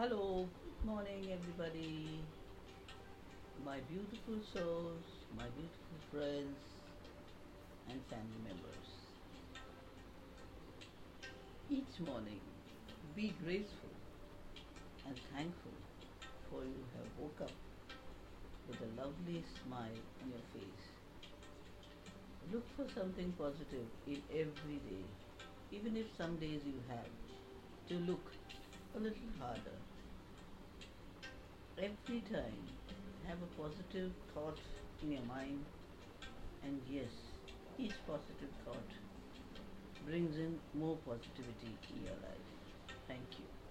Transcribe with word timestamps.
Hello, 0.00 0.48
good 0.64 0.86
morning, 0.88 1.26
everybody. 1.30 2.24
My 3.62 3.80
beautiful 3.80 4.40
souls, 4.54 5.04
my 5.36 5.44
beautiful 5.58 5.98
friends, 6.10 6.56
and 7.90 8.00
family 8.08 8.40
members. 8.48 8.86
Each 11.68 12.00
morning, 12.00 12.40
be 13.14 13.34
grateful 13.44 13.90
and 15.06 15.20
thankful 15.36 15.76
for 16.48 16.64
you 16.64 16.82
have 16.96 17.06
woke 17.18 17.42
up 17.42 17.52
with 18.68 18.80
a 18.80 19.02
lovely 19.02 19.44
smile 19.66 20.00
on 20.22 20.30
your 20.30 20.46
face. 20.54 20.86
Look 22.50 22.64
for 22.74 22.86
something 22.98 23.34
positive 23.36 23.88
in 24.06 24.22
every 24.30 24.80
day, 24.88 25.04
even 25.70 25.94
if 25.94 26.06
some 26.16 26.36
days 26.36 26.62
you 26.64 26.80
have 26.88 27.10
to 27.90 27.96
look 28.10 28.39
a 28.94 28.98
little 28.98 29.30
harder. 29.38 29.78
Every 31.78 32.20
time, 32.22 32.66
have 33.26 33.38
a 33.42 33.62
positive 33.62 34.12
thought 34.34 34.58
in 35.02 35.12
your 35.12 35.22
mind, 35.22 35.64
and 36.64 36.80
yes, 36.90 37.10
each 37.78 37.94
positive 38.06 38.50
thought 38.64 38.90
brings 40.06 40.36
in 40.36 40.58
more 40.74 40.96
positivity 41.06 41.76
in 41.94 42.04
your 42.04 42.18
life. 42.22 42.48
Thank 43.06 43.38
you. 43.38 43.69